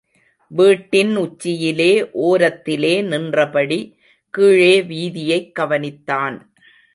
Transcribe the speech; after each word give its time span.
வீட்டின் 0.47 1.15
உச்சியிலே 1.15 2.01
ஓரத்திலே 2.01 3.03
நின்றபடி 3.03 3.99
கீழே 4.29 4.81
வீதியைக் 4.81 5.57
கவனித்தான். 5.59 6.41